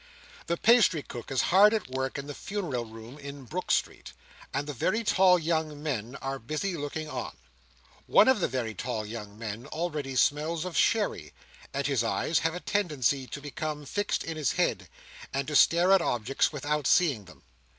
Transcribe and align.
The 0.47 0.57
pastry 0.57 1.03
cook 1.03 1.29
is 1.29 1.41
hard 1.53 1.75
at 1.75 1.87
work 1.91 2.17
in 2.17 2.25
the 2.25 2.33
funereal 2.33 2.85
room 2.85 3.19
in 3.19 3.43
Brook 3.43 3.69
Street, 3.69 4.13
and 4.51 4.65
the 4.65 4.73
very 4.73 5.03
tall 5.03 5.37
young 5.37 5.83
men 5.83 6.15
are 6.23 6.39
busy 6.39 6.75
looking 6.75 7.07
on. 7.07 7.37
One 8.07 8.27
of 8.27 8.39
the 8.39 8.47
very 8.47 8.73
tall 8.73 9.05
young 9.05 9.37
men 9.37 9.67
already 9.67 10.15
smells 10.15 10.65
of 10.65 10.75
sherry, 10.75 11.33
and 11.71 11.85
his 11.85 12.03
eyes 12.03 12.39
have 12.39 12.55
a 12.55 12.59
tendency 12.59 13.27
to 13.27 13.39
become 13.39 13.85
fixed 13.85 14.23
in 14.23 14.37
his 14.37 14.53
head, 14.53 14.89
and 15.31 15.47
to 15.47 15.55
stare 15.55 15.91
at 15.91 16.01
objects 16.01 16.51
without 16.51 16.87
seeing 16.87 17.25
them. 17.25 17.43